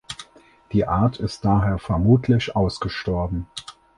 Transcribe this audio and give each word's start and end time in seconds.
Die 0.71 0.87
Art 0.87 1.19
ist 1.19 1.45
daher 1.45 1.77
vermutlich 1.77 2.55
ausgestorben. 2.55 3.45